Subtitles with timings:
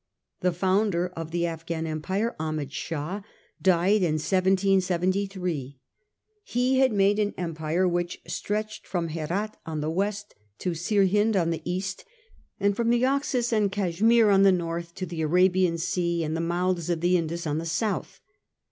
[0.39, 3.21] The founder of the Afghan empire, Ahmed Shah,
[3.61, 5.77] died in 1773.
[6.43, 11.51] He had made an empire which stretched from Herat on the west to Sirhind on
[11.51, 12.03] the east,
[12.59, 16.35] and from the Oxus and Cash mere on the north, to the Arabian Sea and
[16.35, 18.21] the mouths of the Indus on the south.